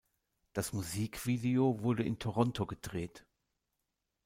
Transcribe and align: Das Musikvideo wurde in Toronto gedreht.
Das 0.53 0.73
Musikvideo 0.73 1.83
wurde 1.83 2.01
in 2.01 2.17
Toronto 2.17 2.65
gedreht. 2.65 3.23